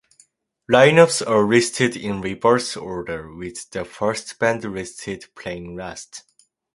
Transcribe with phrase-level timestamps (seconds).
[0.67, 6.23] Lineups are listed in reverse order, with the first band listed playing last.